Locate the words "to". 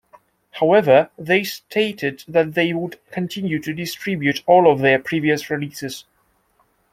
3.61-3.71